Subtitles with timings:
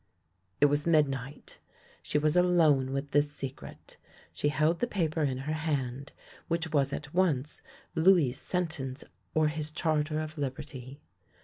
[0.59, 1.59] It was midnight.
[2.01, 3.97] She was alone with this secret.
[4.33, 6.11] She held the paper in her hand,
[6.47, 7.61] which was at once
[7.93, 9.03] Louis' sentence
[9.35, 11.01] or his charter of liberty.